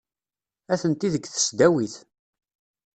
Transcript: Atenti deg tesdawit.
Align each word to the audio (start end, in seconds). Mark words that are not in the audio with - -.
Atenti 0.73 1.07
deg 1.13 1.23
tesdawit. 1.25 1.95